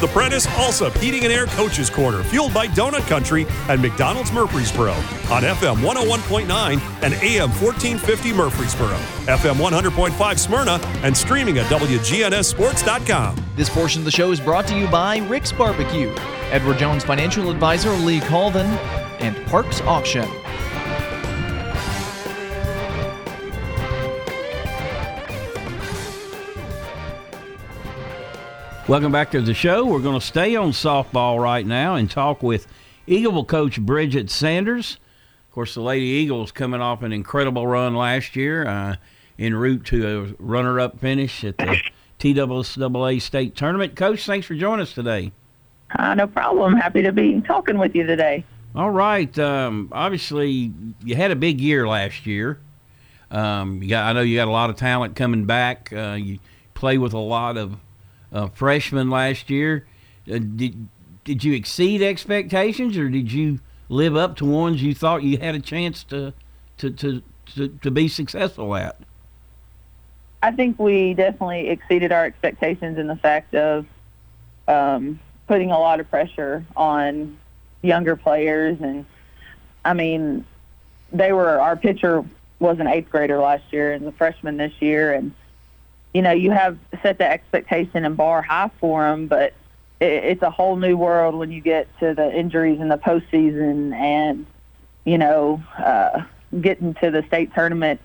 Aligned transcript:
The 0.00 0.08
Prentice 0.08 0.46
Allsup 0.48 0.96
Heating 0.98 1.24
and 1.24 1.32
Air 1.32 1.46
Coaches 1.46 1.88
Corner, 1.88 2.22
fueled 2.24 2.52
by 2.52 2.66
Donut 2.66 3.06
Country 3.08 3.46
and 3.68 3.80
McDonald's 3.80 4.32
Murfreesboro 4.32 4.92
on 4.92 5.42
FM 5.42 5.76
101.9 5.76 6.48
and 7.02 7.14
AM 7.14 7.48
1450 7.50 8.32
Murfreesboro, 8.32 8.96
FM 9.26 9.54
100.5 9.54 10.38
Smyrna, 10.38 10.80
and 11.02 11.16
streaming 11.16 11.58
at 11.58 11.66
WGNSSports.com. 11.66 13.36
This 13.56 13.70
portion 13.70 14.00
of 14.00 14.04
the 14.04 14.10
show 14.10 14.32
is 14.32 14.40
brought 14.40 14.66
to 14.66 14.76
you 14.76 14.88
by 14.88 15.18
Rick's 15.18 15.52
Barbecue, 15.52 16.12
Edward 16.50 16.78
Jones 16.78 17.04
Financial 17.04 17.50
Advisor 17.50 17.92
Lee 17.92 18.20
Colvin, 18.20 18.66
and 19.20 19.36
Parks 19.46 19.80
Auction. 19.82 20.28
Welcome 28.86 29.12
back 29.12 29.30
to 29.30 29.40
the 29.40 29.54
show. 29.54 29.86
We're 29.86 30.02
going 30.02 30.20
to 30.20 30.24
stay 30.24 30.56
on 30.56 30.72
softball 30.72 31.42
right 31.42 31.64
now 31.64 31.94
and 31.94 32.10
talk 32.10 32.42
with 32.42 32.66
Eagleville 33.08 33.48
coach 33.48 33.80
Bridget 33.80 34.28
Sanders. 34.28 34.98
Of 35.48 35.54
course, 35.54 35.72
the 35.72 35.80
Lady 35.80 36.04
Eagles 36.04 36.52
coming 36.52 36.82
off 36.82 37.02
an 37.02 37.10
incredible 37.10 37.66
run 37.66 37.94
last 37.94 38.36
year, 38.36 38.66
uh, 38.66 38.96
en 39.38 39.54
route 39.54 39.86
to 39.86 40.06
a 40.06 40.42
runner-up 40.42 41.00
finish 41.00 41.44
at 41.44 41.56
the 41.56 41.80
TSSAA 42.18 43.22
state 43.22 43.56
tournament. 43.56 43.96
Coach, 43.96 44.26
thanks 44.26 44.46
for 44.46 44.54
joining 44.54 44.82
us 44.82 44.92
today. 44.92 45.32
Uh, 45.98 46.14
no 46.14 46.26
problem. 46.26 46.76
Happy 46.76 47.00
to 47.04 47.12
be 47.12 47.40
talking 47.40 47.78
with 47.78 47.94
you 47.94 48.04
today. 48.04 48.44
All 48.74 48.90
right. 48.90 49.36
Um, 49.38 49.88
obviously, 49.92 50.74
you 51.02 51.16
had 51.16 51.30
a 51.30 51.36
big 51.36 51.58
year 51.58 51.88
last 51.88 52.26
year. 52.26 52.60
Um, 53.30 53.82
you 53.82 53.88
got, 53.88 54.04
I 54.04 54.12
know 54.12 54.20
you 54.20 54.36
got 54.36 54.48
a 54.48 54.50
lot 54.50 54.68
of 54.68 54.76
talent 54.76 55.16
coming 55.16 55.46
back. 55.46 55.90
Uh, 55.90 56.18
you 56.20 56.38
play 56.74 56.98
with 56.98 57.14
a 57.14 57.18
lot 57.18 57.56
of 57.56 57.78
uh, 58.34 58.48
freshmen 58.48 59.08
last 59.08 59.48
year. 59.48 59.86
Uh, 60.30 60.38
did 60.38 60.88
did 61.22 61.42
you 61.42 61.54
exceed 61.54 62.02
expectations, 62.02 62.98
or 62.98 63.08
did 63.08 63.32
you 63.32 63.60
live 63.88 64.16
up 64.16 64.36
to 64.36 64.44
ones 64.44 64.82
you 64.82 64.94
thought 64.94 65.22
you 65.22 65.38
had 65.38 65.54
a 65.54 65.60
chance 65.60 66.04
to 66.04 66.34
to 66.78 66.90
to 66.90 67.22
to, 67.54 67.68
to 67.68 67.90
be 67.90 68.08
successful 68.08 68.74
at? 68.74 68.98
I 70.42 70.50
think 70.50 70.78
we 70.78 71.14
definitely 71.14 71.68
exceeded 71.68 72.12
our 72.12 72.26
expectations 72.26 72.98
in 72.98 73.06
the 73.06 73.16
fact 73.16 73.54
of 73.54 73.86
um, 74.68 75.18
putting 75.46 75.70
a 75.70 75.78
lot 75.78 76.00
of 76.00 76.10
pressure 76.10 76.66
on 76.76 77.38
younger 77.80 78.16
players, 78.16 78.78
and 78.80 79.06
I 79.84 79.94
mean, 79.94 80.44
they 81.12 81.32
were 81.32 81.60
our 81.60 81.76
pitcher 81.76 82.24
was 82.58 82.78
an 82.78 82.86
eighth 82.86 83.10
grader 83.10 83.38
last 83.38 83.64
year 83.72 83.92
and 83.92 84.06
a 84.06 84.12
freshman 84.12 84.56
this 84.56 84.72
year, 84.80 85.12
and 85.14 85.32
you 86.14 86.22
know, 86.22 86.30
you 86.30 86.52
have 86.52 86.78
set 87.02 87.18
the 87.18 87.28
expectation 87.30 88.04
and 88.04 88.16
bar 88.16 88.40
high 88.40 88.70
for 88.80 89.02
them, 89.02 89.26
but 89.26 89.52
it, 90.00 90.24
it's 90.24 90.42
a 90.42 90.50
whole 90.50 90.76
new 90.76 90.96
world 90.96 91.34
when 91.34 91.50
you 91.50 91.60
get 91.60 91.88
to 91.98 92.14
the 92.14 92.32
injuries 92.32 92.80
in 92.80 92.88
the 92.88 92.96
postseason 92.96 93.92
and, 93.92 94.46
you 95.04 95.18
know, 95.18 95.62
uh, 95.76 96.22
getting 96.60 96.94
to 96.94 97.10
the 97.10 97.24
state 97.26 97.52
tournament. 97.52 98.00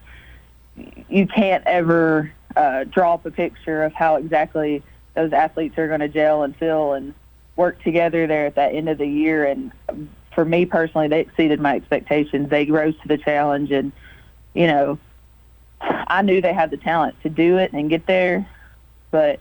You 1.08 1.28
can't 1.28 1.64
ever 1.68 2.32
uh, 2.56 2.86
draw 2.86 3.14
up 3.14 3.26
a 3.28 3.32
picture 3.32 3.84
of 3.84 3.94
how 3.94 4.16
exactly 4.16 4.82
those 5.14 5.32
athletes 5.32 5.78
are 5.78 5.88
going 5.88 6.00
to 6.00 6.08
gel 6.08 6.42
and 6.42 6.56
feel 6.56 6.94
and 6.94 7.14
work 7.58 7.82
together 7.84 8.26
there 8.26 8.48
at 8.48 8.56
that 8.56 8.74
end 8.74 8.90
of 8.90 8.98
the 8.98 9.08
year. 9.08 9.46
And 9.46 9.72
for 10.34 10.46
me 10.46 10.66
personally, 10.66 11.10
they 11.10 11.20
exceeded 11.20 11.60
my 11.60 11.76
expectations. 11.76 12.50
They 12.50 12.66
rose 12.66 12.96
to 13.02 13.08
the 13.08 13.18
challenge 13.18 13.72
and, 13.72 13.92
you 14.56 14.66
know, 14.66 14.98
I 15.82 16.22
knew 16.22 16.42
they 16.42 16.54
had 16.54 16.72
the 16.72 16.78
talent 16.78 17.16
to 17.24 17.30
do 17.30 17.58
it 17.58 17.72
and 17.74 17.90
get 17.90 18.06
there, 18.06 18.48
but 19.12 19.40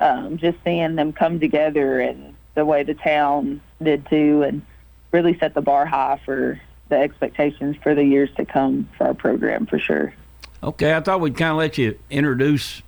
um, 0.00 0.38
just 0.38 0.58
seeing 0.64 0.94
them 0.94 1.12
come 1.12 1.40
together 1.40 2.00
and 2.00 2.34
the 2.54 2.64
way 2.64 2.82
the 2.82 2.94
town 2.94 3.60
did 3.82 4.06
too, 4.08 4.42
and 4.42 4.62
really 5.12 5.38
set 5.38 5.54
the 5.54 5.60
bar 5.60 5.84
high 5.86 6.20
for 6.24 6.60
the 6.88 6.96
expectations 6.96 7.76
for 7.82 7.94
the 7.94 8.04
years 8.04 8.30
to 8.36 8.44
come 8.44 8.88
for 8.96 9.08
our 9.08 9.14
program 9.14 9.66
for 9.66 9.78
sure. 9.78 10.14
Okay, 10.62 10.94
I 10.94 11.00
thought 11.00 11.20
we'd 11.20 11.36
kind 11.36 11.50
of 11.50 11.58
let 11.58 11.76
you 11.76 11.98
introduce 12.10 12.82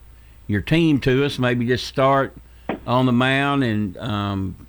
your 0.46 0.62
team 0.62 1.00
to 1.00 1.24
us. 1.24 1.38
Maybe 1.38 1.66
just 1.66 1.86
start 1.86 2.34
on 2.86 3.06
the 3.06 3.12
mound 3.12 3.62
and 3.64 3.96
um, 3.98 4.66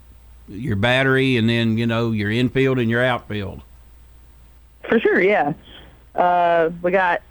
your 0.48 0.76
battery, 0.76 1.38
and 1.38 1.50
then 1.50 1.78
you 1.78 1.88
know 1.88 2.12
your 2.12 2.32
infield 2.32 2.80
and 2.80 2.90
your 2.90 3.04
outfield. 3.04 3.62
For 4.88 5.00
sure, 5.00 5.22
yeah. 5.22 5.54
Uh, 6.16 6.72
we 6.82 6.92
got 6.92 7.22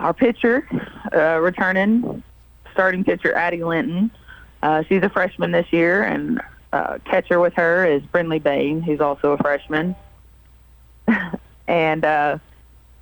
our 0.00 0.14
pitcher, 0.14 0.66
uh, 1.14 1.38
returning 1.40 2.22
starting 2.72 3.04
pitcher 3.04 3.34
Addie 3.34 3.62
Linton. 3.62 4.10
Uh, 4.62 4.82
she's 4.88 5.02
a 5.02 5.08
freshman 5.08 5.52
this 5.52 5.70
year, 5.72 6.02
and 6.02 6.40
uh, 6.72 6.98
catcher 7.04 7.40
with 7.40 7.54
her 7.54 7.86
is 7.86 8.02
Brindley 8.02 8.38
Bain, 8.38 8.80
who's 8.80 9.00
also 9.00 9.32
a 9.32 9.38
freshman. 9.38 9.94
and 11.68 12.04
uh, 12.04 12.38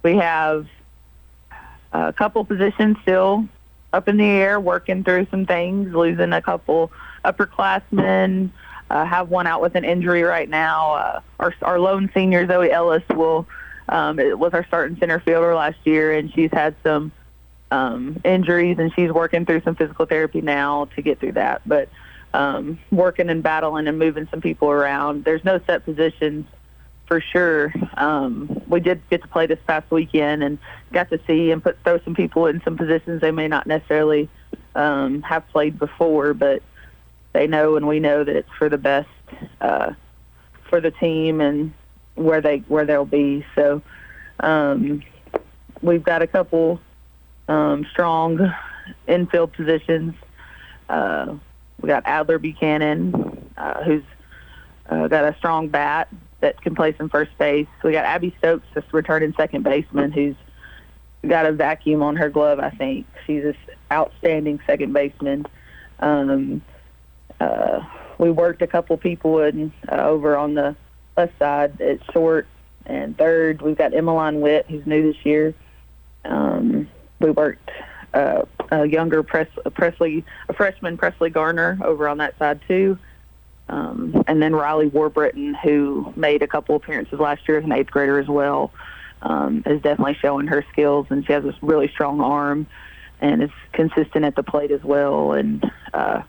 we 0.03 0.17
have 0.17 0.67
a 1.93 2.13
couple 2.13 2.45
positions 2.45 2.97
still 3.03 3.47
up 3.93 4.09
in 4.09 4.17
the 4.17 4.25
air, 4.25 4.61
working 4.61 5.05
through 5.05 5.27
some 5.31 5.47
things, 5.47 5.95
losing 5.95 6.33
a 6.33 6.43
couple 6.43 6.91
upperclassmen. 7.25 8.51
Uh, 8.91 9.05
have 9.05 9.29
one 9.29 9.47
out 9.47 9.61
with 9.61 9.75
an 9.75 9.85
injury 9.85 10.23
right 10.23 10.49
now. 10.49 10.95
Uh, 10.95 11.21
our, 11.41 11.55
our 11.63 11.79
lone 11.79 12.11
senior 12.15 12.47
Zoe 12.47 12.71
Ellis 12.71 13.03
will 13.15 13.47
um, 13.89 14.19
it 14.19 14.39
was 14.39 14.53
our 14.55 14.65
starting 14.67 14.97
center 14.99 15.21
fielder 15.21 15.55
last 15.55 15.79
year, 15.85 16.13
and 16.13 16.33
she's 16.33 16.51
had 16.53 16.75
some 16.83 17.13
um, 17.71 18.21
injuries, 18.25 18.79
and 18.79 18.93
she's 18.95 19.11
working 19.11 19.47
through 19.47 19.63
some 19.63 19.75
physical 19.75 20.07
therapy 20.07 20.41
now 20.41 20.87
to 20.97 21.03
get 21.03 21.21
through 21.21 21.33
that. 21.33 21.63
But 21.67 21.89
um, 22.35 22.79
working 22.91 23.31
and 23.31 23.43
battling 23.43 23.89
and 23.89 23.99
moving 23.99 24.29
some 24.31 24.41
people 24.41 24.71
around. 24.71 25.25
There's 25.25 25.45
no 25.45 25.61
set 25.67 25.85
positions 25.85 26.47
for 27.07 27.21
sure. 27.21 27.73
Um, 27.97 28.63
we 28.69 28.81
did 28.81 29.01
get 29.09 29.23
to 29.23 29.29
play 29.29 29.47
this 29.47 29.59
past 29.67 29.91
weekend 29.91 30.43
and 30.43 30.59
got 30.93 31.09
to 31.11 31.19
see 31.27 31.51
and 31.51 31.63
put 31.63 31.83
throw 31.83 31.99
some 32.01 32.15
people 32.15 32.47
in 32.47 32.61
some 32.63 32.77
positions 32.77 33.21
they 33.23 33.31
may 33.31 33.49
not 33.49 33.67
necessarily 33.67 34.29
um, 34.75 35.23
have 35.23 35.49
played 35.49 35.79
before, 35.79 36.35
but 36.35 36.63
they 37.33 37.47
know 37.47 37.77
and 37.77 37.89
we 37.89 37.99
know 37.99 38.25
that 38.25 38.37
it's 38.37 38.51
for 38.59 38.69
the 38.69 38.79
best 38.79 39.09
uh, 39.61 39.93
for 40.69 40.81
the 40.81 40.91
team 40.91 41.41
and 41.41 41.73
where 42.19 42.41
they 42.41 42.59
where 42.69 42.85
they'll 42.85 43.05
be. 43.05 43.45
So 43.55 43.83
um, 44.41 45.03
we've 45.83 46.03
got 46.03 46.23
a 46.23 46.27
couple 46.27 46.81
um, 47.49 47.87
strong 47.91 48.53
infield 49.07 49.53
positions. 49.53 50.15
Uh, 50.89 51.37
we 51.81 51.89
got 51.89 52.03
Adler 52.07 52.39
Buchanan, 52.39 53.51
uh, 53.57 53.83
who's 53.85 54.03
uh, 54.89 55.09
got 55.09 55.25
a 55.25 55.37
strong 55.39 55.69
bat 55.69 56.09
that 56.41 56.61
can 56.63 56.75
play 56.75 56.95
some 56.97 57.09
first 57.09 57.37
base. 57.39 57.67
We 57.83 57.93
got 57.93 58.05
Abby 58.05 58.35
Stokes, 58.39 58.67
just 58.75 58.93
returning 58.93 59.35
second 59.37 59.63
baseman, 59.63 60.13
who's 60.13 60.37
got 61.27 61.47
a 61.47 61.53
vacuum 61.53 62.03
on 62.03 62.17
her 62.17 62.29
glove. 62.29 62.59
I 62.59 62.71
think 62.71 63.07
she's 63.27 63.45
an 63.45 63.57
outstanding 63.91 64.61
second 64.67 64.93
baseman. 64.93 65.47
Um, 66.01 66.63
uh, 67.41 67.81
we 68.19 68.31
worked 68.31 68.63
a 68.63 68.67
couple 68.67 68.97
people 68.97 69.41
in 69.41 69.73
uh, 69.91 69.97
over 69.97 70.37
on 70.37 70.55
the 70.55 70.77
left 71.19 71.39
side 71.39 71.81
at 71.81 71.99
short 72.13 72.47
and 72.87 73.19
third. 73.19 73.61
We've 73.61 73.77
got 73.77 73.93
Emmeline 73.93 74.41
Witt, 74.41 74.67
who's 74.69 74.87
new 74.87 75.13
this 75.13 75.27
year. 75.27 75.55
Um, 76.25 76.89
we 77.21 77.31
worked 77.31 77.71
uh, 78.15 78.43
a 78.71 78.87
younger 78.87 79.23
Pres- 79.23 79.49
Presley, 79.75 80.25
a 80.49 80.53
freshman 80.53 80.97
Presley 80.97 81.31
Garner 81.31 81.79
over 81.85 82.09
on 82.09 82.19
that 82.19 82.39
side 82.39 82.61
too. 82.67 82.99
Um, 83.69 84.25
and 84.27 84.41
then 84.41 84.55
Riley 84.55 84.87
Warburton, 84.87 85.55
who 85.55 86.13
made 86.17 86.43
a 86.43 86.47
couple 86.47 86.77
appearances 86.77 87.19
last 87.19 87.47
year 87.47 87.59
as 87.59 87.65
an 87.65 87.73
eighth 87.73 87.91
grader 87.91 88.19
as 88.19 88.29
well, 88.29 88.73
um, 89.21 89.63
is 89.67 89.83
definitely 89.83 90.17
showing 90.23 90.47
her 90.47 90.65
skills, 90.73 91.07
and 91.11 91.27
she 91.27 91.33
has 91.33 91.45
a 91.45 91.55
really 91.61 91.89
strong 91.89 92.21
arm 92.21 92.67
and 93.21 93.43
is 93.43 93.51
consistent 93.73 94.25
at 94.25 94.37
the 94.37 94.43
plate 94.43 94.71
as 94.71 94.83
well. 94.83 95.33
And 95.33 95.71
uh, 95.93 96.23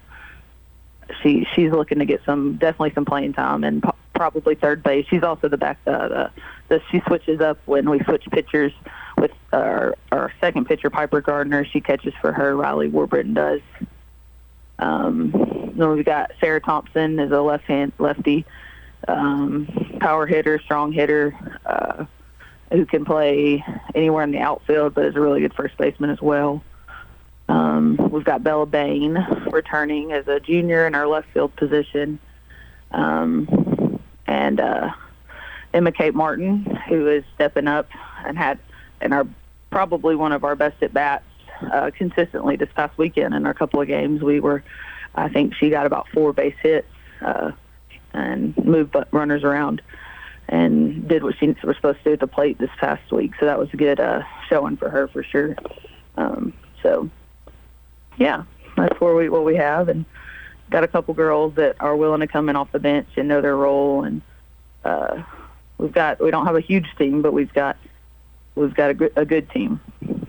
she 1.21 1.47
she's 1.55 1.71
looking 1.71 1.99
to 1.99 2.05
get 2.05 2.21
some 2.25 2.57
definitely 2.57 2.91
some 2.93 3.05
playing 3.05 3.33
time 3.33 3.63
and 3.63 3.83
probably 4.19 4.53
third 4.53 4.83
base. 4.83 5.05
She's 5.09 5.23
also 5.23 5.47
the 5.47 5.55
back. 5.55 5.79
Uh, 5.87 6.09
the, 6.09 6.31
the 6.67 6.81
she 6.91 6.99
switches 7.07 7.39
up 7.39 7.57
when 7.65 7.89
we 7.89 7.99
switch 8.03 8.25
pitchers 8.29 8.73
with 9.17 9.31
our 9.53 9.95
our 10.11 10.33
second 10.41 10.65
pitcher 10.65 10.89
Piper 10.89 11.21
Gardner. 11.21 11.63
She 11.63 11.79
catches 11.79 12.13
for 12.19 12.33
her. 12.33 12.53
Riley 12.53 12.89
Warburton 12.89 13.33
does. 13.33 13.61
Um, 14.77 15.31
then 15.73 15.89
we've 15.91 16.03
got 16.03 16.33
Sarah 16.41 16.59
Thompson 16.59 17.17
is 17.17 17.31
a 17.31 17.39
left 17.39 17.63
hand 17.63 17.93
lefty, 17.97 18.45
um, 19.07 19.97
power 20.01 20.27
hitter, 20.27 20.59
strong 20.59 20.91
hitter, 20.91 21.33
uh, 21.65 22.03
who 22.73 22.85
can 22.85 23.05
play 23.05 23.63
anywhere 23.95 24.25
in 24.25 24.31
the 24.31 24.39
outfield, 24.39 24.95
but 24.95 25.05
is 25.05 25.15
a 25.15 25.21
really 25.21 25.39
good 25.39 25.53
first 25.53 25.77
baseman 25.77 26.09
as 26.09 26.21
well. 26.21 26.61
Um, 27.47 27.95
we've 28.11 28.25
got 28.25 28.43
Bella 28.43 28.65
Bain 28.65 29.13
returning 29.49 30.11
as 30.11 30.27
a 30.27 30.41
junior 30.41 30.85
in 30.85 30.93
our 30.93 31.07
left 31.07 31.29
field 31.33 31.55
position. 31.55 32.19
Um, 32.91 33.68
and 34.29 34.59
uh, 34.59 34.91
Emma 35.73 35.91
Kate 35.91 36.13
Martin, 36.13 36.63
who 36.87 37.07
is 37.07 37.23
stepping 37.33 37.67
up 37.67 37.87
and 38.23 38.37
had 38.37 38.59
and 39.01 39.11
are 39.13 39.27
probably 39.71 40.15
one 40.15 40.31
of 40.31 40.43
our 40.43 40.55
best 40.55 40.81
at 40.83 40.93
bats 40.93 41.25
uh, 41.73 41.89
consistently 41.97 42.55
this 42.55 42.69
past 42.75 42.95
weekend 42.97 43.33
in 43.33 43.45
our 43.47 43.55
couple 43.55 43.81
of 43.81 43.87
games. 43.87 44.21
We 44.21 44.39
were, 44.39 44.63
I 45.15 45.29
think 45.29 45.55
she 45.55 45.69
got 45.71 45.87
about 45.87 46.07
four 46.09 46.31
base 46.31 46.55
hits 46.61 46.87
uh, 47.21 47.51
and 48.13 48.55
moved 48.63 48.95
runners 49.11 49.43
around 49.43 49.81
and 50.47 51.07
did 51.07 51.23
what 51.23 51.35
she 51.39 51.47
was 51.63 51.75
supposed 51.75 51.99
to 51.99 52.03
do 52.03 52.13
at 52.13 52.19
the 52.19 52.27
plate 52.27 52.59
this 52.59 52.71
past 52.79 53.11
week. 53.11 53.31
So 53.39 53.47
that 53.47 53.57
was 53.57 53.69
a 53.73 53.77
good 53.77 53.99
uh, 53.99 54.21
showing 54.47 54.77
for 54.77 54.89
her 54.89 55.07
for 55.07 55.23
sure. 55.23 55.55
Um, 56.17 56.53
so, 56.83 57.09
yeah, 58.17 58.43
that's 58.77 58.99
where 59.01 59.15
we 59.15 59.29
what 59.29 59.43
we 59.43 59.55
have, 59.55 59.89
and 59.89 60.05
got 60.69 60.83
a 60.83 60.87
couple 60.87 61.13
girls 61.13 61.55
that 61.55 61.75
are 61.79 61.95
willing 61.95 62.19
to 62.21 62.27
come 62.27 62.49
in 62.49 62.55
off 62.55 62.71
the 62.71 62.79
bench 62.79 63.07
and 63.17 63.27
know 63.27 63.41
their 63.41 63.55
role, 63.55 64.03
and 64.03 64.21
uh, 64.85 65.23
we've 65.77 65.91
got 65.91 66.21
we 66.21 66.31
don't 66.31 66.45
have 66.45 66.55
a 66.55 66.61
huge 66.61 66.87
team, 66.97 67.21
but 67.21 67.33
we've 67.33 67.53
got 67.53 67.77
we've 68.55 68.73
got 68.73 68.89
a 68.91 68.93
good, 68.93 69.13
a 69.15 69.25
good 69.25 69.49
team 69.49 69.79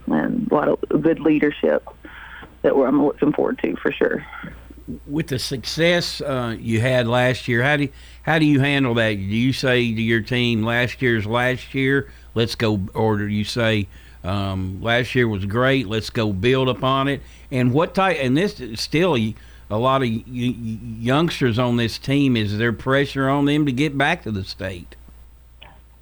and 0.06 0.50
a 0.50 0.54
lot 0.54 0.69
of 0.69 1.02
good 1.02 1.20
leadership 1.20 1.87
that 2.62 2.76
we're, 2.76 2.87
I'm 2.87 3.04
looking 3.04 3.32
forward 3.32 3.58
to 3.62 3.76
for 3.76 3.92
sure. 3.92 4.26
With 5.06 5.28
the 5.28 5.38
success 5.38 6.20
uh, 6.20 6.56
you 6.58 6.81
had 6.81 7.06
last 7.06 7.46
year, 7.46 7.62
how 7.62 7.76
do 7.76 7.84
you, 7.84 7.92
how 8.22 8.38
do 8.38 8.44
you 8.44 8.60
handle 8.60 8.94
that? 8.94 9.14
Do 9.14 9.22
you 9.22 9.52
say 9.52 9.94
to 9.94 10.02
your 10.02 10.20
team, 10.20 10.64
"Last 10.64 11.00
year's 11.00 11.26
last 11.26 11.75
year, 11.75 12.10
let's 12.34 12.56
go," 12.56 12.81
or 12.94 13.19
do 13.19 13.26
you 13.26 13.44
say, 13.44 13.87
um, 14.25 14.82
"Last 14.82 15.14
year 15.14 15.28
was 15.28 15.44
great, 15.44 15.87
let's 15.87 16.10
go 16.10 16.32
build 16.32 16.69
upon 16.69 17.06
it"? 17.06 17.22
And 17.52 17.72
what 17.72 17.94
type? 17.94 18.16
And 18.20 18.37
this 18.37 18.60
still 18.75 19.16
a 19.70 19.78
lot 19.78 20.02
of 20.02 20.08
youngsters 20.08 21.58
on 21.58 21.76
this 21.76 21.99
team. 21.99 22.37
Is 22.37 22.58
there 22.58 22.72
pressure 22.72 23.28
on 23.28 23.44
them 23.44 23.67
to 23.67 23.72
get 23.72 23.96
back 23.96 24.22
to 24.25 24.31
the 24.31 24.44
state? 24.44 24.96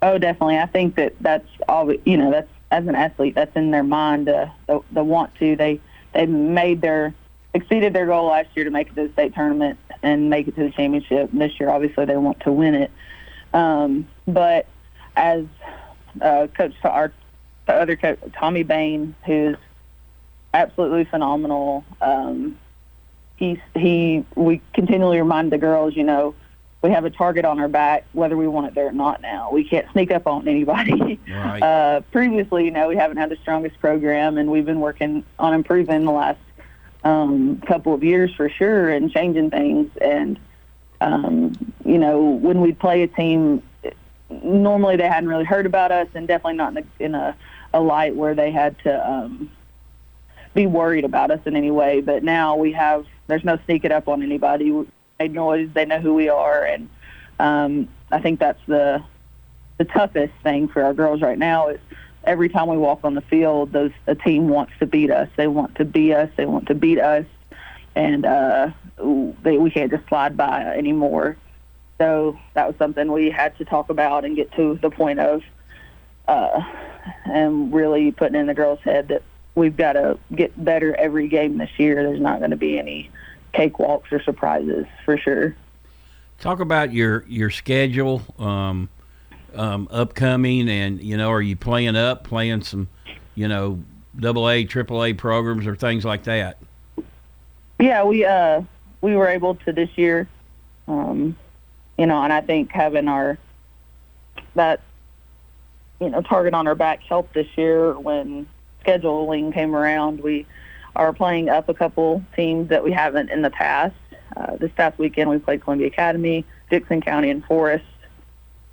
Oh, 0.00 0.16
definitely. 0.18 0.58
I 0.58 0.66
think 0.66 0.94
that 0.94 1.14
that's 1.20 1.48
all. 1.68 1.92
You 1.92 2.16
know, 2.16 2.30
that's 2.30 2.50
as 2.70 2.86
an 2.86 2.94
athlete, 2.94 3.34
that's 3.34 3.54
in 3.56 3.70
their 3.70 3.82
mind. 3.82 4.28
Uh, 4.28 4.46
the, 4.66 4.80
the 4.92 5.04
want 5.04 5.34
to. 5.36 5.56
They 5.56 5.80
they 6.14 6.26
made 6.26 6.80
their 6.80 7.14
exceeded 7.54 7.92
their 7.92 8.06
goal 8.06 8.26
last 8.26 8.48
year 8.54 8.64
to 8.64 8.70
make 8.70 8.88
it 8.88 8.94
to 8.94 9.06
the 9.08 9.12
state 9.12 9.34
tournament 9.34 9.78
and 10.02 10.30
make 10.30 10.48
it 10.48 10.56
to 10.56 10.64
the 10.64 10.70
championship. 10.70 11.32
And 11.32 11.40
this 11.40 11.58
year, 11.58 11.70
obviously, 11.70 12.04
they 12.04 12.16
want 12.16 12.40
to 12.40 12.52
win 12.52 12.74
it. 12.74 12.90
Um, 13.52 14.06
but 14.26 14.66
as 15.16 15.44
uh, 16.20 16.46
coach, 16.56 16.74
our 16.84 17.12
other 17.66 17.96
coach, 17.96 18.18
Tommy 18.34 18.62
Bain, 18.62 19.14
who's 19.26 19.56
absolutely 20.54 21.04
phenomenal. 21.04 21.84
Um, 22.00 22.58
he 23.38 23.62
he 23.74 24.24
we 24.34 24.60
continually 24.74 25.18
remind 25.18 25.52
the 25.52 25.58
girls, 25.58 25.96
you 25.96 26.02
know, 26.02 26.34
we 26.82 26.90
have 26.90 27.04
a 27.04 27.10
target 27.10 27.44
on 27.44 27.60
our 27.60 27.68
back, 27.68 28.04
whether 28.12 28.36
we 28.36 28.48
want 28.48 28.66
it 28.66 28.74
there 28.74 28.88
or 28.88 28.92
not. 28.92 29.22
Now 29.22 29.50
we 29.52 29.64
can't 29.64 29.90
sneak 29.92 30.10
up 30.10 30.26
on 30.26 30.46
anybody. 30.46 31.18
Right. 31.28 31.62
Uh, 31.68 32.00
previously, 32.12 32.64
you 32.64 32.70
know, 32.70 32.88
we 32.88 32.96
haven't 32.96 33.16
had 33.16 33.30
the 33.30 33.36
strongest 33.36 33.80
program, 33.80 34.38
and 34.38 34.50
we've 34.50 34.64
been 34.64 34.80
working 34.80 35.24
on 35.38 35.54
improving 35.54 36.04
the 36.04 36.12
last 36.12 36.38
um, 37.04 37.60
couple 37.66 37.94
of 37.94 38.02
years 38.02 38.32
for 38.34 38.48
sure, 38.48 38.90
and 38.90 39.10
changing 39.10 39.50
things. 39.50 39.90
And 40.00 40.38
um, 41.00 41.52
you 41.84 41.98
know, 41.98 42.20
when 42.20 42.60
we 42.60 42.72
play 42.72 43.02
a 43.02 43.08
team, 43.08 43.62
normally 44.30 44.96
they 44.96 45.08
hadn't 45.08 45.28
really 45.28 45.44
heard 45.44 45.66
about 45.66 45.92
us, 45.92 46.08
and 46.14 46.26
definitely 46.26 46.56
not 46.56 46.76
in 46.76 46.78
a, 46.78 47.04
in 47.04 47.14
a, 47.14 47.36
a 47.74 47.80
light 47.80 48.14
where 48.16 48.34
they 48.34 48.50
had 48.50 48.78
to 48.80 49.10
um, 49.10 49.50
be 50.54 50.66
worried 50.66 51.04
about 51.04 51.30
us 51.30 51.40
in 51.44 51.56
any 51.56 51.70
way. 51.70 52.00
But 52.00 52.24
now 52.24 52.56
we 52.56 52.72
have 52.72 53.06
there's 53.28 53.44
no 53.44 53.58
sneaking 53.66 53.92
up 53.92 54.08
on 54.08 54.22
anybody. 54.22 54.72
We 54.72 54.86
made 55.20 55.32
noise. 55.32 55.70
They 55.72 55.84
know 55.84 56.00
who 56.00 56.14
we 56.14 56.28
are, 56.28 56.64
and 56.64 56.88
um, 57.38 57.88
I 58.10 58.20
think 58.20 58.40
that's 58.40 58.60
the 58.66 59.02
the 59.78 59.84
toughest 59.84 60.34
thing 60.42 60.66
for 60.66 60.82
our 60.82 60.92
girls 60.92 61.22
right 61.22 61.38
now 61.38 61.68
is 61.68 61.78
every 62.24 62.48
time 62.48 62.66
we 62.66 62.76
walk 62.76 63.00
on 63.04 63.14
the 63.14 63.20
field, 63.22 63.72
those 63.72 63.92
the 64.06 64.14
team 64.14 64.48
wants 64.48 64.72
to 64.80 64.86
beat 64.86 65.10
us. 65.10 65.28
They 65.36 65.46
want 65.46 65.76
to 65.76 65.84
beat 65.84 66.12
us. 66.12 66.30
They 66.36 66.46
want 66.46 66.66
to 66.66 66.74
beat 66.74 66.98
us, 66.98 67.26
and 67.94 68.26
uh, 68.26 68.70
they, 69.42 69.56
we 69.58 69.70
can't 69.70 69.90
just 69.90 70.08
slide 70.08 70.36
by 70.36 70.64
anymore. 70.64 71.36
So 71.98 72.38
that 72.54 72.66
was 72.66 72.76
something 72.78 73.10
we 73.10 73.30
had 73.30 73.56
to 73.58 73.64
talk 73.64 73.90
about 73.90 74.24
and 74.24 74.36
get 74.36 74.52
to 74.52 74.78
the 74.80 74.90
point 74.90 75.18
of, 75.18 75.42
uh, 76.28 76.62
and 77.24 77.72
really 77.72 78.12
putting 78.12 78.36
in 78.38 78.46
the 78.46 78.54
girls' 78.54 78.80
head 78.84 79.08
that 79.08 79.22
we've 79.58 79.76
got 79.76 79.94
to 79.94 80.18
get 80.34 80.64
better 80.64 80.94
every 80.96 81.28
game 81.28 81.58
this 81.58 81.70
year. 81.76 82.02
There's 82.02 82.20
not 82.20 82.38
going 82.38 82.52
to 82.52 82.56
be 82.56 82.78
any 82.78 83.10
cakewalks 83.52 84.10
or 84.12 84.22
surprises 84.22 84.86
for 85.04 85.18
sure. 85.18 85.54
Talk 86.40 86.60
about 86.60 86.92
your 86.92 87.24
your 87.26 87.50
schedule 87.50 88.22
um, 88.38 88.88
um, 89.54 89.88
upcoming, 89.90 90.68
and 90.68 91.02
you 91.02 91.16
know, 91.16 91.30
are 91.30 91.42
you 91.42 91.56
playing 91.56 91.96
up, 91.96 92.22
playing 92.22 92.62
some, 92.62 92.88
you 93.34 93.48
know, 93.48 93.82
double 94.18 94.48
A, 94.48 94.64
triple 94.64 95.04
A 95.04 95.12
programs 95.12 95.66
or 95.66 95.74
things 95.74 96.04
like 96.04 96.22
that? 96.24 96.58
Yeah, 97.80 98.04
we 98.04 98.24
uh 98.24 98.62
we 99.00 99.16
were 99.16 99.28
able 99.28 99.56
to 99.56 99.72
this 99.72 99.90
year, 99.96 100.28
um, 100.86 101.36
you 101.96 102.06
know, 102.06 102.22
and 102.22 102.32
I 102.32 102.40
think 102.40 102.70
having 102.70 103.08
our 103.08 103.36
that 104.54 104.80
you 106.00 106.08
know 106.08 106.22
target 106.22 106.54
on 106.54 106.68
our 106.68 106.76
back 106.76 107.02
helped 107.02 107.34
this 107.34 107.48
year 107.56 107.98
when 107.98 108.46
scheduling 108.88 109.52
came 109.52 109.74
around, 109.74 110.20
we 110.20 110.46
are 110.96 111.12
playing 111.12 111.48
up 111.48 111.68
a 111.68 111.74
couple 111.74 112.24
teams 112.34 112.68
that 112.70 112.82
we 112.82 112.92
haven't 112.92 113.30
in 113.30 113.42
the 113.42 113.50
past. 113.50 113.94
Uh, 114.36 114.56
this 114.56 114.70
past 114.76 114.98
weekend, 114.98 115.28
we 115.30 115.38
played 115.38 115.62
Columbia 115.62 115.88
Academy, 115.88 116.44
Dickson 116.70 117.00
County, 117.00 117.30
and 117.30 117.44
Forest 117.44 117.84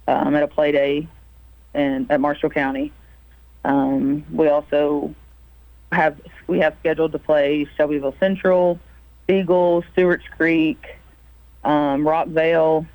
um, 0.07 0.35
at 0.35 0.43
a 0.43 0.47
play 0.47 0.71
day 0.71 1.07
in, 1.73 2.07
at 2.09 2.19
Marshall 2.19 2.49
County. 2.49 2.91
Um, 3.63 4.25
we 4.31 4.47
also 4.47 5.13
have 5.91 6.19
we 6.47 6.59
have 6.59 6.75
scheduled 6.79 7.11
to 7.13 7.19
play 7.19 7.67
Shelbyville 7.77 8.15
Central, 8.19 8.79
Siegel, 9.27 9.83
Stewart's 9.91 10.27
Creek, 10.37 10.97
um, 11.63 12.03
Rockvale. 12.03 12.85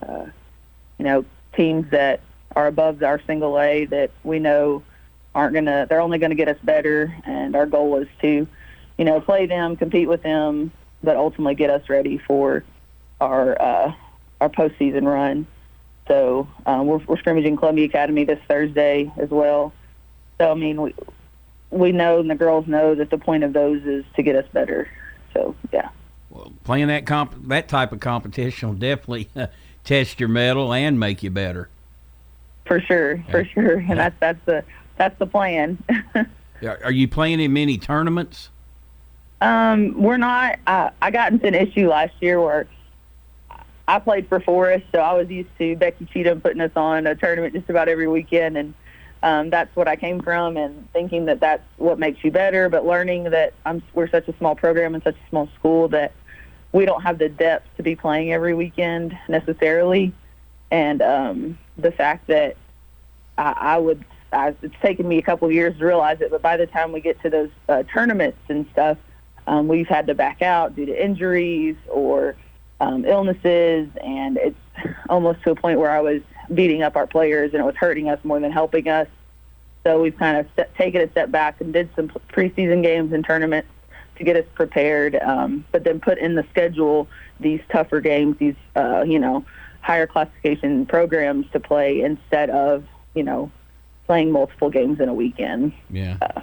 Uh, 0.00 0.26
you 0.98 1.04
know, 1.04 1.24
teams 1.54 1.90
that 1.90 2.20
are 2.56 2.66
above 2.66 3.02
our 3.02 3.20
single 3.26 3.58
A 3.58 3.86
that 3.86 4.10
we 4.24 4.38
know 4.38 4.82
aren't 5.34 5.54
gonna 5.54 5.86
they're 5.88 6.00
only 6.00 6.18
gonna 6.18 6.34
get 6.34 6.48
us 6.48 6.58
better 6.62 7.14
and 7.24 7.54
our 7.54 7.66
goal 7.66 7.96
is 7.98 8.08
to 8.20 8.46
you 8.98 9.04
know 9.04 9.20
play 9.20 9.46
them 9.46 9.76
compete 9.76 10.08
with 10.08 10.22
them 10.22 10.72
but 11.02 11.16
ultimately 11.16 11.54
get 11.54 11.70
us 11.70 11.88
ready 11.88 12.18
for 12.18 12.64
our 13.20 13.60
uh 13.60 13.92
our 14.40 14.48
postseason 14.48 15.04
run. 15.04 15.46
So 16.08 16.48
um, 16.66 16.86
we're, 16.86 16.98
we're 16.98 17.18
scrimmaging 17.18 17.56
Columbia 17.56 17.86
Academy 17.86 18.24
this 18.24 18.40
Thursday 18.48 19.12
as 19.16 19.28
well. 19.28 19.72
So 20.38 20.50
I 20.50 20.54
mean 20.54 20.80
we 20.80 20.94
we 21.70 21.92
know 21.92 22.18
and 22.18 22.28
the 22.28 22.34
girls 22.34 22.66
know 22.66 22.94
that 22.94 23.10
the 23.10 23.18
point 23.18 23.44
of 23.44 23.52
those 23.52 23.82
is 23.84 24.04
to 24.16 24.22
get 24.22 24.34
us 24.34 24.46
better. 24.52 24.88
So 25.34 25.54
yeah. 25.72 25.90
Well 26.30 26.52
playing 26.64 26.88
that 26.88 27.06
comp 27.06 27.48
that 27.48 27.68
type 27.68 27.92
of 27.92 28.00
competition 28.00 28.70
will 28.70 28.76
definitely 28.76 29.28
uh, 29.36 29.46
test 29.84 30.18
your 30.18 30.28
mettle 30.28 30.72
and 30.72 30.98
make 30.98 31.22
you 31.22 31.30
better. 31.30 31.68
For 32.64 32.80
sure 32.80 33.22
for 33.30 33.44
sure. 33.44 33.78
And 33.78 33.98
that's 33.98 34.16
that's 34.18 34.44
the 34.46 34.64
that's 34.96 35.18
the 35.18 35.26
plan. 35.26 35.82
Are 36.62 36.92
you 36.92 37.08
playing 37.08 37.40
in 37.40 37.52
many 37.52 37.78
tournaments? 37.78 38.50
Um, 39.40 40.00
we're 40.00 40.18
not. 40.18 40.58
I, 40.66 40.90
I 41.00 41.10
got 41.10 41.32
into 41.32 41.46
an 41.46 41.54
issue 41.54 41.88
last 41.88 42.12
year 42.20 42.40
where 42.40 42.66
I 43.88 43.98
played 43.98 44.28
for 44.28 44.40
Forest, 44.40 44.86
so 44.92 44.98
I 44.98 45.14
was 45.14 45.28
used 45.28 45.48
to 45.58 45.76
Becky 45.76 46.06
Cheatham 46.06 46.40
putting 46.40 46.60
us 46.60 46.70
on 46.76 47.06
a 47.06 47.14
tournament 47.14 47.54
just 47.54 47.68
about 47.70 47.88
every 47.88 48.06
weekend, 48.06 48.56
and 48.56 48.74
um, 49.22 49.50
that's 49.50 49.74
what 49.74 49.88
I 49.88 49.96
came 49.96 50.20
from, 50.20 50.56
and 50.56 50.90
thinking 50.92 51.24
that 51.24 51.40
that's 51.40 51.64
what 51.76 51.98
makes 51.98 52.22
you 52.22 52.30
better. 52.30 52.68
But 52.68 52.86
learning 52.86 53.24
that 53.24 53.54
I'm, 53.64 53.82
we're 53.94 54.08
such 54.08 54.28
a 54.28 54.36
small 54.36 54.54
program 54.54 54.94
and 54.94 55.02
such 55.02 55.16
a 55.16 55.28
small 55.30 55.48
school 55.58 55.88
that 55.88 56.12
we 56.72 56.84
don't 56.84 57.02
have 57.02 57.18
the 57.18 57.28
depth 57.28 57.66
to 57.78 57.82
be 57.82 57.96
playing 57.96 58.32
every 58.32 58.54
weekend 58.54 59.18
necessarily, 59.28 60.12
and 60.70 61.00
um, 61.02 61.58
the 61.78 61.90
fact 61.90 62.26
that 62.26 62.56
I, 63.38 63.54
I 63.56 63.78
would 63.78 64.04
uh, 64.32 64.52
it's 64.62 64.74
taken 64.82 65.08
me 65.08 65.18
a 65.18 65.22
couple 65.22 65.48
of 65.48 65.54
years 65.54 65.76
to 65.78 65.84
realize 65.84 66.20
it, 66.20 66.30
but 66.30 66.42
by 66.42 66.56
the 66.56 66.66
time 66.66 66.92
we 66.92 67.00
get 67.00 67.20
to 67.22 67.30
those 67.30 67.50
uh, 67.68 67.82
tournaments 67.84 68.38
and 68.48 68.66
stuff, 68.72 68.96
um, 69.46 69.66
we've 69.66 69.88
had 69.88 70.06
to 70.06 70.14
back 70.14 70.42
out 70.42 70.76
due 70.76 70.86
to 70.86 71.04
injuries 71.04 71.76
or 71.88 72.36
um, 72.80 73.04
illnesses, 73.04 73.88
and 74.02 74.36
it's 74.36 74.56
almost 75.08 75.42
to 75.42 75.50
a 75.50 75.54
point 75.54 75.78
where 75.78 75.90
I 75.90 76.00
was 76.00 76.22
beating 76.52 76.82
up 76.82 76.96
our 76.96 77.06
players 77.06 77.52
and 77.52 77.60
it 77.60 77.64
was 77.64 77.76
hurting 77.76 78.08
us 78.08 78.18
more 78.24 78.40
than 78.40 78.52
helping 78.52 78.88
us. 78.88 79.08
So 79.84 80.00
we've 80.02 80.16
kind 80.16 80.36
of 80.36 80.46
set, 80.56 80.74
taken 80.76 81.00
a 81.00 81.10
step 81.10 81.30
back 81.30 81.60
and 81.60 81.72
did 81.72 81.88
some 81.96 82.08
preseason 82.32 82.82
games 82.82 83.12
and 83.12 83.24
tournaments 83.24 83.68
to 84.16 84.24
get 84.24 84.36
us 84.36 84.44
prepared, 84.54 85.16
um, 85.16 85.64
but 85.72 85.84
then 85.84 86.00
put 86.00 86.18
in 86.18 86.34
the 86.34 86.44
schedule 86.50 87.08
these 87.40 87.60
tougher 87.70 88.00
games, 88.00 88.36
these 88.38 88.54
uh, 88.76 89.02
you 89.06 89.18
know 89.18 89.44
higher 89.80 90.06
classification 90.06 90.84
programs 90.84 91.46
to 91.52 91.60
play 91.60 92.02
instead 92.02 92.50
of 92.50 92.84
you 93.14 93.22
know 93.22 93.50
playing 94.10 94.32
multiple 94.32 94.68
games 94.68 94.98
in 94.98 95.08
a 95.08 95.14
weekend. 95.14 95.72
Yeah. 95.88 96.16
Uh, 96.20 96.40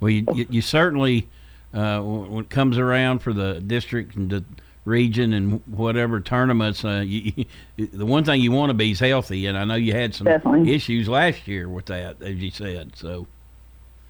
well, 0.00 0.10
you, 0.10 0.26
you, 0.34 0.46
you 0.50 0.60
certainly, 0.60 1.28
uh, 1.72 2.00
when 2.00 2.42
it 2.42 2.50
comes 2.50 2.76
around 2.76 3.20
for 3.20 3.32
the 3.32 3.60
district 3.60 4.16
and 4.16 4.28
the 4.28 4.44
region 4.84 5.32
and 5.32 5.62
whatever 5.68 6.20
tournaments, 6.20 6.84
uh, 6.84 7.04
you, 7.06 7.46
you, 7.76 7.86
the 7.86 8.04
one 8.04 8.24
thing 8.24 8.40
you 8.40 8.50
want 8.50 8.70
to 8.70 8.74
be 8.74 8.90
is 8.90 8.98
healthy. 8.98 9.46
And 9.46 9.56
I 9.56 9.62
know 9.62 9.76
you 9.76 9.92
had 9.92 10.12
some 10.12 10.24
Definitely. 10.24 10.74
issues 10.74 11.08
last 11.08 11.46
year 11.46 11.68
with 11.68 11.86
that, 11.86 12.20
as 12.20 12.34
you 12.34 12.50
said. 12.50 12.96
So. 12.96 13.28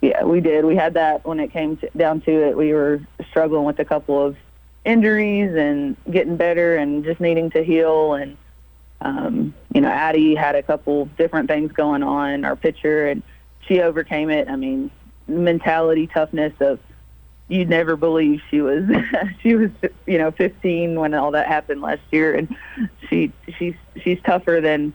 Yeah, 0.00 0.24
we 0.24 0.40
did. 0.40 0.64
We 0.64 0.74
had 0.74 0.94
that 0.94 1.26
when 1.26 1.40
it 1.40 1.52
came 1.52 1.76
to, 1.76 1.90
down 1.94 2.22
to 2.22 2.32
it. 2.32 2.56
We 2.56 2.72
were 2.72 3.02
struggling 3.28 3.64
with 3.64 3.78
a 3.80 3.84
couple 3.84 4.24
of 4.24 4.34
injuries 4.86 5.54
and 5.54 5.94
getting 6.10 6.38
better 6.38 6.76
and 6.76 7.04
just 7.04 7.20
needing 7.20 7.50
to 7.50 7.62
heal. 7.62 8.14
And, 8.14 8.38
um, 9.04 9.54
you 9.74 9.80
know, 9.82 9.88
Addie 9.88 10.34
had 10.34 10.56
a 10.56 10.62
couple 10.62 11.04
different 11.18 11.48
things 11.48 11.70
going 11.72 12.02
on, 12.02 12.44
our 12.44 12.56
pitcher, 12.56 13.06
and 13.06 13.22
she 13.68 13.80
overcame 13.80 14.30
it. 14.30 14.48
I 14.48 14.56
mean, 14.56 14.90
mentality, 15.28 16.06
toughness 16.06 16.54
of 16.60 16.80
you'd 17.48 17.68
never 17.68 17.96
believe 17.96 18.40
she 18.50 18.62
was 18.62 18.84
she 19.42 19.54
was 19.54 19.70
you 20.06 20.16
know 20.16 20.30
15 20.30 20.98
when 20.98 21.12
all 21.12 21.30
that 21.32 21.46
happened 21.46 21.82
last 21.82 22.00
year 22.10 22.34
and 22.34 22.56
she 23.08 23.30
she's 23.58 23.74
she's 24.02 24.18
tougher 24.24 24.60
than 24.62 24.94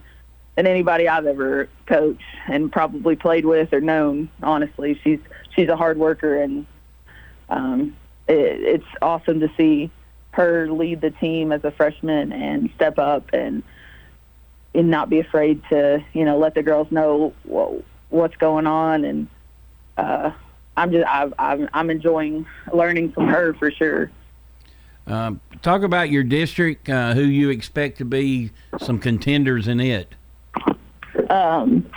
than 0.56 0.66
anybody 0.66 1.08
I've 1.08 1.26
ever 1.26 1.68
coached 1.86 2.24
and 2.48 2.70
probably 2.72 3.14
played 3.14 3.46
with 3.46 3.72
or 3.72 3.80
known 3.80 4.28
honestly 4.42 4.98
she's 5.04 5.20
she's 5.54 5.68
a 5.68 5.76
hard 5.76 5.96
worker 5.96 6.42
and 6.42 6.66
um 7.50 7.96
it, 8.26 8.60
it's 8.62 8.86
awesome 9.00 9.38
to 9.40 9.50
see 9.56 9.88
her 10.32 10.68
lead 10.68 11.00
the 11.00 11.10
team 11.10 11.52
as 11.52 11.62
a 11.64 11.70
freshman 11.70 12.32
and 12.32 12.68
step 12.74 12.98
up 12.98 13.30
and 13.32 13.62
and 14.74 14.90
not 14.90 15.10
be 15.10 15.20
afraid 15.20 15.62
to 15.70 16.04
you 16.12 16.24
know 16.24 16.38
let 16.38 16.54
the 16.54 16.62
girls 16.62 16.90
know 16.90 17.34
what, 17.44 17.82
what's 18.10 18.36
going 18.36 18.66
on 18.66 19.04
and 19.04 19.28
uh 19.96 20.30
I'm 20.76 20.92
just 20.92 21.06
I, 21.06 21.30
I'm 21.38 21.68
I'm 21.74 21.90
enjoying 21.90 22.46
learning 22.72 23.12
from 23.12 23.28
her 23.28 23.54
for 23.54 23.70
sure. 23.70 24.10
Um, 25.06 25.40
talk 25.62 25.82
about 25.82 26.10
your 26.10 26.22
district. 26.22 26.88
Uh, 26.88 27.14
who 27.14 27.22
you 27.22 27.50
expect 27.50 27.98
to 27.98 28.04
be 28.04 28.50
some 28.78 28.98
contenders 28.98 29.68
in 29.68 29.80
it? 29.80 30.14
Um, 31.28 31.90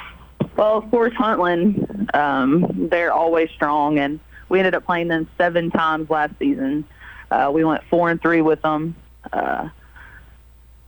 well, 0.57 0.77
of 0.77 0.89
course, 0.89 1.13
Huntland. 1.13 2.13
Um, 2.15 2.89
they're 2.89 3.13
always 3.13 3.49
strong, 3.51 3.99
and 3.99 4.19
we 4.49 4.59
ended 4.59 4.75
up 4.75 4.85
playing 4.85 5.07
them 5.07 5.29
seven 5.37 5.71
times 5.71 6.09
last 6.09 6.33
season. 6.39 6.85
Uh, 7.31 7.51
we 7.53 7.63
went 7.63 7.83
four 7.89 8.09
and 8.09 8.21
three 8.21 8.41
with 8.41 8.61
them. 8.63 8.95
Uh, 9.31 9.69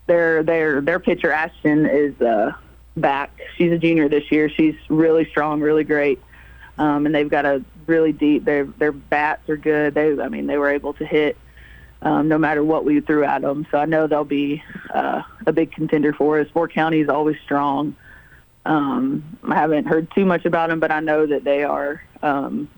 their 0.07 0.43
their 0.43 0.81
their 0.81 0.99
pitcher 0.99 1.31
Ashton 1.31 1.85
is 1.85 2.19
uh, 2.21 2.53
back. 2.97 3.31
She's 3.57 3.71
a 3.71 3.77
junior 3.77 4.09
this 4.09 4.31
year. 4.31 4.49
She's 4.49 4.75
really 4.89 5.25
strong, 5.25 5.61
really 5.61 5.83
great, 5.83 6.21
um, 6.77 7.05
and 7.05 7.13
they've 7.13 7.29
got 7.29 7.45
a 7.45 7.63
really 7.87 8.11
deep. 8.11 8.45
Their 8.45 8.65
their 8.65 8.91
bats 8.91 9.49
are 9.49 9.57
good. 9.57 9.93
They 9.93 10.19
I 10.19 10.29
mean 10.29 10.47
they 10.47 10.57
were 10.57 10.69
able 10.69 10.93
to 10.93 11.05
hit 11.05 11.37
um, 12.01 12.27
no 12.27 12.37
matter 12.37 12.63
what 12.63 12.85
we 12.85 13.01
threw 13.01 13.23
at 13.23 13.41
them. 13.41 13.65
So 13.71 13.77
I 13.77 13.85
know 13.85 14.07
they'll 14.07 14.23
be 14.23 14.63
uh, 14.93 15.23
a 15.45 15.51
big 15.51 15.71
contender 15.71 16.13
for 16.13 16.39
us. 16.39 16.47
Fort 16.53 16.73
County 16.73 16.99
is 16.99 17.09
always 17.09 17.37
strong. 17.43 17.95
Um, 18.65 19.37
I 19.43 19.55
haven't 19.55 19.85
heard 19.85 20.09
too 20.13 20.25
much 20.25 20.45
about 20.45 20.69
them, 20.69 20.79
but 20.79 20.91
I 20.91 20.99
know 20.99 21.25
that 21.25 21.43
they 21.43 21.63
are. 21.63 22.01
Um, 22.21 22.69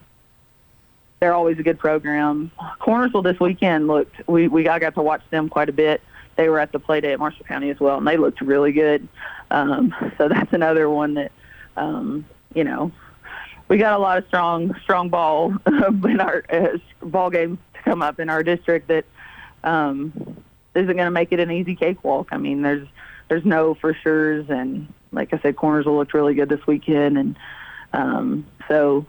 they're 1.19 1.33
always 1.33 1.57
a 1.59 1.63
good 1.63 1.79
program. 1.79 2.51
Cornersville 2.79 3.23
this 3.23 3.39
weekend 3.39 3.87
looked. 3.87 4.27
We 4.27 4.47
we 4.47 4.67
I 4.67 4.79
got 4.79 4.95
to 4.95 5.01
watch 5.01 5.23
them 5.29 5.49
quite 5.49 5.69
a 5.69 5.73
bit. 5.73 6.01
They 6.37 6.49
were 6.49 6.59
at 6.59 6.71
the 6.71 6.79
play 6.79 7.01
day 7.01 7.13
at 7.13 7.19
Marshall 7.19 7.45
County 7.45 7.69
as 7.69 7.79
well, 7.79 7.97
and 7.97 8.07
they 8.07 8.17
looked 8.17 8.41
really 8.41 8.71
good. 8.71 9.07
Um, 9.51 9.93
so 10.17 10.29
that's 10.29 10.53
another 10.53 10.89
one 10.89 11.15
that 11.15 11.31
um, 11.75 12.25
you 12.53 12.63
know 12.63 12.91
we 13.67 13.77
got 13.77 13.93
a 13.93 14.01
lot 14.01 14.17
of 14.17 14.25
strong 14.27 14.75
strong 14.81 15.09
ball 15.09 15.53
in 15.67 16.19
our 16.19 16.43
uh, 16.49 16.77
ball 17.01 17.29
games 17.29 17.57
to 17.73 17.81
come 17.81 18.01
up 18.01 18.19
in 18.19 18.29
our 18.29 18.43
district 18.43 18.87
that 18.87 19.05
um, 19.63 20.13
isn't 20.75 20.95
going 20.95 21.05
to 21.07 21.11
make 21.11 21.31
it 21.31 21.39
an 21.39 21.51
easy 21.51 21.75
cakewalk. 21.75 22.29
I 22.31 22.37
mean, 22.37 22.61
there's 22.61 22.87
there's 23.29 23.45
no 23.45 23.73
for 23.73 23.93
sure's, 23.93 24.49
and 24.49 24.91
like 25.11 25.33
I 25.33 25.39
said, 25.39 25.55
Cornersville 25.55 25.97
look 25.97 26.13
really 26.13 26.33
good 26.33 26.49
this 26.49 26.65
weekend, 26.65 27.17
and 27.17 27.35
um, 27.93 28.45
so 28.67 29.05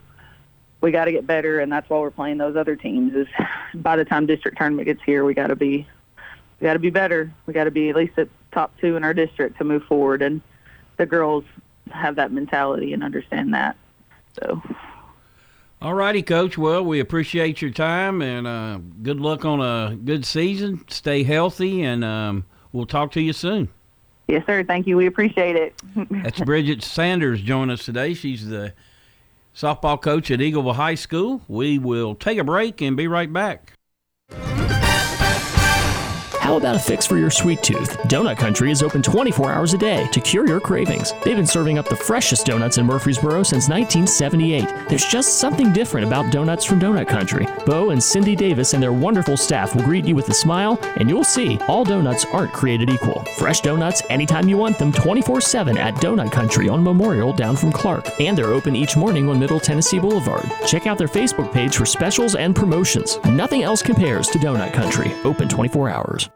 we 0.81 0.91
got 0.91 1.05
to 1.05 1.11
get 1.11 1.27
better, 1.27 1.59
and 1.59 1.71
that's 1.71 1.89
why 1.89 1.99
we're 1.99 2.11
playing 2.11 2.37
those 2.37 2.55
other 2.55 2.75
teams. 2.75 3.13
Is 3.13 3.27
by 3.73 3.95
the 3.95 4.05
time 4.05 4.25
district 4.25 4.57
tournament 4.57 4.87
gets 4.87 5.01
here, 5.03 5.23
we 5.23 5.33
got 5.33 5.47
to 5.47 5.55
be 5.55 5.87
we 6.59 6.65
got 6.65 6.73
to 6.73 6.79
be 6.79 6.89
better. 6.89 7.31
We 7.45 7.53
got 7.53 7.65
to 7.65 7.71
be 7.71 7.89
at 7.89 7.95
least 7.95 8.17
at 8.17 8.27
top 8.51 8.77
two 8.79 8.95
in 8.95 9.03
our 9.03 9.13
district 9.13 9.57
to 9.59 9.63
move 9.63 9.83
forward, 9.83 10.21
and 10.21 10.41
the 10.97 11.05
girls 11.05 11.45
have 11.91 12.15
that 12.15 12.31
mentality 12.31 12.93
and 12.93 13.03
understand 13.03 13.53
that. 13.53 13.75
So. 14.39 14.61
All 15.81 15.93
righty, 15.93 16.21
Coach. 16.21 16.57
Well, 16.57 16.83
we 16.83 16.99
appreciate 16.99 17.61
your 17.61 17.71
time 17.71 18.21
and 18.21 18.45
uh, 18.45 18.79
good 19.01 19.21
luck 19.21 19.45
on 19.45 19.61
a 19.61 19.95
good 19.95 20.25
season. 20.25 20.83
Stay 20.89 21.23
healthy, 21.23 21.83
and 21.83 22.03
um, 22.03 22.45
we'll 22.73 22.85
talk 22.85 23.13
to 23.13 23.21
you 23.21 23.31
soon. 23.31 23.69
Yes, 24.27 24.45
sir. 24.45 24.63
Thank 24.63 24.87
you. 24.87 24.97
We 24.97 25.07
appreciate 25.07 25.55
it. 25.55 25.81
That's 26.11 26.41
Bridget 26.41 26.83
Sanders 26.83 27.41
joining 27.41 27.71
us 27.71 27.85
today. 27.85 28.13
She's 28.13 28.47
the 28.47 28.73
softball 29.55 29.99
coach 29.99 30.29
at 30.29 30.39
Eagleville 30.39 30.75
High 30.75 30.95
School. 30.95 31.41
We 31.47 31.79
will 31.79 32.13
take 32.13 32.37
a 32.37 32.43
break 32.43 32.81
and 32.81 32.97
be 32.97 33.07
right 33.07 33.31
back. 33.31 33.73
How 36.49 36.57
about 36.57 36.75
a 36.75 36.79
fix 36.79 37.05
for 37.05 37.19
your 37.19 37.29
sweet 37.29 37.61
tooth? 37.61 37.95
Donut 38.07 38.37
Country 38.37 38.71
is 38.71 38.81
open 38.81 39.03
24 39.03 39.51
hours 39.51 39.75
a 39.75 39.77
day 39.77 40.07
to 40.07 40.19
cure 40.19 40.47
your 40.47 40.59
cravings. 40.59 41.13
They've 41.23 41.35
been 41.35 41.45
serving 41.45 41.77
up 41.77 41.87
the 41.87 41.95
freshest 41.95 42.47
donuts 42.47 42.79
in 42.79 42.87
Murfreesboro 42.87 43.43
since 43.43 43.69
1978. 43.69 44.89
There's 44.89 45.05
just 45.05 45.37
something 45.37 45.71
different 45.71 46.07
about 46.07 46.31
donuts 46.31 46.65
from 46.65 46.79
Donut 46.79 47.07
Country. 47.07 47.45
Bo 47.67 47.91
and 47.91 48.03
Cindy 48.03 48.35
Davis 48.35 48.73
and 48.73 48.81
their 48.81 48.91
wonderful 48.91 49.37
staff 49.37 49.75
will 49.75 49.83
greet 49.83 50.05
you 50.05 50.15
with 50.15 50.27
a 50.29 50.33
smile, 50.33 50.79
and 50.97 51.07
you'll 51.07 51.23
see 51.23 51.59
all 51.67 51.83
donuts 51.83 52.25
aren't 52.33 52.51
created 52.51 52.89
equal. 52.89 53.23
Fresh 53.37 53.61
donuts 53.61 54.01
anytime 54.09 54.49
you 54.49 54.57
want 54.57 54.79
them 54.79 54.91
24 54.91 55.41
7 55.41 55.77
at 55.77 55.93
Donut 55.97 56.31
Country 56.31 56.67
on 56.67 56.83
Memorial 56.83 57.31
down 57.31 57.55
from 57.55 57.71
Clark. 57.71 58.19
And 58.19 58.35
they're 58.35 58.55
open 58.55 58.75
each 58.75 58.97
morning 58.97 59.29
on 59.29 59.39
Middle 59.39 59.59
Tennessee 59.59 59.99
Boulevard. 59.99 60.51
Check 60.65 60.87
out 60.87 60.97
their 60.97 61.07
Facebook 61.07 61.53
page 61.53 61.77
for 61.77 61.85
specials 61.85 62.33
and 62.33 62.55
promotions. 62.55 63.19
Nothing 63.25 63.61
else 63.61 63.83
compares 63.83 64.29
to 64.29 64.39
Donut 64.39 64.73
Country. 64.73 65.13
Open 65.23 65.47
24 65.47 65.91
hours. 65.91 66.27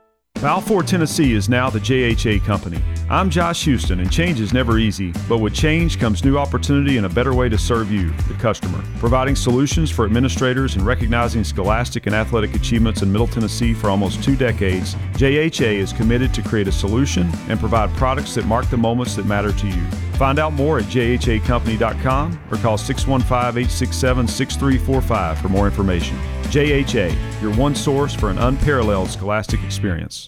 Balfour, 0.44 0.84
Tennessee 0.84 1.32
is 1.32 1.48
now 1.48 1.70
the 1.70 1.80
JHA 1.80 2.44
company. 2.44 2.78
I'm 3.10 3.30
Josh 3.30 3.64
Houston, 3.64 4.02
and 4.02 4.12
change 4.12 4.42
is 4.42 4.52
never 4.52 4.78
easy, 4.78 5.14
but 5.30 5.38
with 5.38 5.54
change 5.54 6.02
comes 6.02 6.26
new 6.26 6.38
opportunity 6.38 6.98
and 6.98 7.06
a 7.06 7.10
better 7.10 7.34
way 7.34 7.48
to 7.48 7.58
serve 7.58 7.90
you, 7.90 8.10
the 8.28 8.34
customer. 8.34 8.84
Providing 9.00 9.38
solutions 9.38 9.90
for 9.90 10.04
administrators 10.04 10.76
and 10.76 10.86
recognizing 10.86 11.46
scholastic 11.46 12.08
and 12.08 12.14
athletic 12.14 12.56
achievements 12.56 13.02
in 13.04 13.10
Middle 13.10 13.28
Tennessee 13.28 13.74
for 13.74 13.90
almost 13.90 14.22
two 14.22 14.36
decades, 14.36 14.96
JHA 15.14 15.76
is 15.76 15.94
committed 15.94 16.34
to 16.34 16.42
create 16.42 16.68
a 16.68 16.74
solution 16.74 17.32
and 17.48 17.58
provide 17.58 17.90
products 17.92 18.36
that 18.36 18.46
mark 18.46 18.70
the 18.70 18.76
moments 18.76 19.16
that 19.16 19.26
matter 19.26 19.54
to 19.54 19.68
you. 19.68 19.86
Find 20.18 20.40
out 20.40 20.52
more 20.52 20.78
at 20.78 20.86
jhacompany.com 20.86 22.40
or 22.52 22.58
call 22.58 22.78
615 22.78 23.62
867 23.62 24.28
6345 24.28 25.40
for 25.40 25.48
more 25.48 25.68
information. 25.68 26.18
JHA, 26.48 27.42
your 27.42 27.54
one 27.54 27.74
source 27.74 28.14
for 28.14 28.30
an 28.30 28.38
unparalleled 28.40 29.10
scholastic 29.10 29.64
experience. 29.64 30.28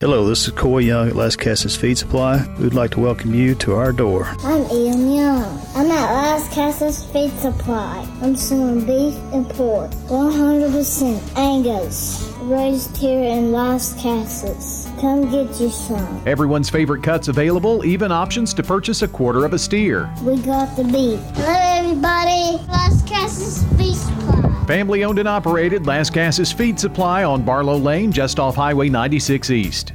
Hello, 0.00 0.28
this 0.28 0.46
is 0.46 0.52
Coy 0.52 0.80
Young 0.80 1.08
at 1.08 1.14
Lascassas 1.14 1.74
Feed 1.74 1.96
Supply. 1.96 2.46
We'd 2.60 2.74
like 2.74 2.90
to 2.90 3.00
welcome 3.00 3.32
you 3.32 3.54
to 3.54 3.76
our 3.76 3.92
door. 3.92 4.26
I'm 4.40 4.70
Ian 4.70 5.10
Young. 5.10 5.58
I'm 5.74 5.90
at 5.90 6.10
Lascassas 6.10 7.10
Feed 7.14 7.30
Supply. 7.40 8.06
I'm 8.20 8.36
selling 8.36 8.84
beef 8.84 9.14
and 9.32 9.48
pork, 9.48 9.90
100% 10.08 11.38
Angus, 11.38 12.30
raised 12.42 12.94
here 12.94 13.24
in 13.24 13.52
Lascassas. 13.52 14.84
Come 15.00 15.30
get 15.30 15.58
you 15.58 15.70
some. 15.70 16.22
Everyone's 16.26 16.68
favorite 16.68 17.02
cuts 17.02 17.28
available, 17.28 17.82
even 17.86 18.12
options 18.12 18.52
to 18.52 18.62
purchase 18.62 19.00
a 19.00 19.08
quarter 19.08 19.46
of 19.46 19.54
a 19.54 19.58
steer. 19.58 20.12
We 20.22 20.36
got 20.42 20.76
the 20.76 20.84
beef. 20.84 21.20
Hello, 21.36 21.75
everybody. 21.86 22.58
Lascassas 22.66 23.78
Feed 23.78 23.94
Supply. 23.94 24.64
Family 24.66 25.04
owned 25.04 25.20
and 25.20 25.28
operated 25.28 25.84
Lascassas 25.84 26.52
Feed 26.52 26.80
Supply 26.80 27.22
on 27.22 27.44
Barlow 27.44 27.76
Lane, 27.76 28.10
just 28.10 28.40
off 28.40 28.56
Highway 28.56 28.88
96 28.88 29.50
East. 29.50 29.92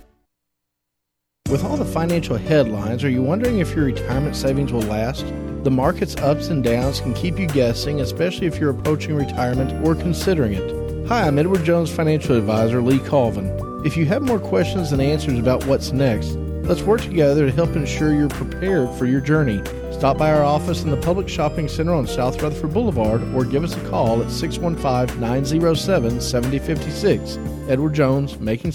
With 1.49 1.65
all 1.65 1.75
the 1.75 1.83
financial 1.83 2.37
headlines, 2.37 3.03
are 3.03 3.09
you 3.09 3.21
wondering 3.21 3.59
if 3.59 3.75
your 3.75 3.85
retirement 3.85 4.37
savings 4.37 4.71
will 4.71 4.83
last? 4.83 5.25
The 5.65 5.69
market's 5.71 6.15
ups 6.17 6.47
and 6.47 6.63
downs 6.63 7.01
can 7.01 7.13
keep 7.13 7.37
you 7.37 7.47
guessing, 7.47 7.99
especially 7.99 8.47
if 8.47 8.57
you're 8.57 8.69
approaching 8.69 9.13
retirement 9.15 9.85
or 9.85 9.93
considering 9.93 10.53
it. 10.53 11.07
Hi, 11.09 11.27
I'm 11.27 11.37
Edward 11.37 11.65
Jones 11.65 11.91
financial 11.91 12.37
advisor 12.37 12.81
Lee 12.81 12.99
Colvin. 12.99 13.83
If 13.85 13.97
you 13.97 14.05
have 14.05 14.21
more 14.21 14.39
questions 14.39 14.91
than 14.91 15.01
answers 15.01 15.37
about 15.37 15.65
what's 15.65 15.91
next, 15.91 16.35
let's 16.63 16.83
work 16.83 17.01
together 17.01 17.47
to 17.47 17.51
help 17.51 17.75
ensure 17.75 18.13
you're 18.13 18.29
prepared 18.29 18.97
for 18.97 19.05
your 19.05 19.19
journey. 19.19 19.61
Stop 20.01 20.17
by 20.17 20.33
our 20.33 20.43
office 20.43 20.81
in 20.81 20.89
the 20.89 20.97
Public 20.97 21.29
Shopping 21.29 21.67
Center 21.67 21.93
on 21.93 22.07
South 22.07 22.41
Rutherford 22.41 22.73
Boulevard 22.73 23.21
or 23.35 23.45
give 23.45 23.63
us 23.63 23.77
a 23.77 23.89
call 23.91 24.23
at 24.23 24.31
615 24.31 25.21
907 25.21 26.19
7056. 26.19 27.37
Edward 27.69 27.93
Jones, 27.93 28.39
making 28.39 28.69